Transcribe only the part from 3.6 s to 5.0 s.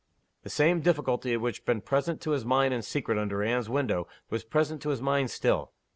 window was present to his